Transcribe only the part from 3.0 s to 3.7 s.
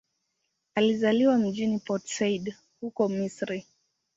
Misri.